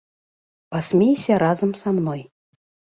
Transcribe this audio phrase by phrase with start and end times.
[0.77, 2.21] Пасмейся разам са мной.